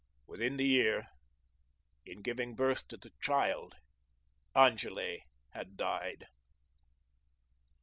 Within 0.25 0.57
the 0.57 0.65
year, 0.65 1.05
in 2.07 2.23
giving 2.23 2.55
birth 2.55 2.87
to 2.87 2.97
the 2.97 3.11
child, 3.21 3.75
Angele 4.55 5.19
had 5.51 5.77
died. 5.77 6.25